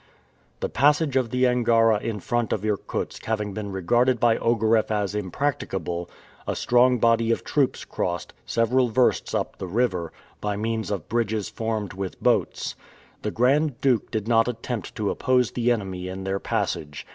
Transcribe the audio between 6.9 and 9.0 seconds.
body of troops crossed, several